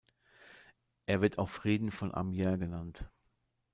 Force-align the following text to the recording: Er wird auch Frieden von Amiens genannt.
Er 1.05 1.21
wird 1.21 1.37
auch 1.37 1.49
Frieden 1.49 1.91
von 1.91 2.11
Amiens 2.11 2.59
genannt. 2.59 3.11